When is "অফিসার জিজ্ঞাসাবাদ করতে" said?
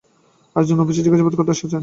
0.83-1.51